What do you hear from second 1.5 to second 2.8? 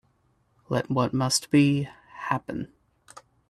be, happen.